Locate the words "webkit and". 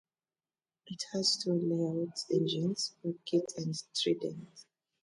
3.05-3.75